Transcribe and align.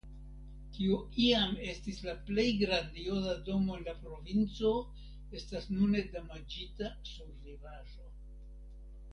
Kio 0.75 0.95
iam 1.25 1.51
estis 1.73 1.99
la 2.05 2.15
plej 2.29 2.45
grandioza 2.61 3.35
domo 3.51 3.77
en 3.81 3.85
la 3.89 3.95
provinco 4.07 4.73
estas 5.43 5.69
nune 5.77 6.05
damaĝita 6.17 6.91
survivaĵo. 7.15 8.11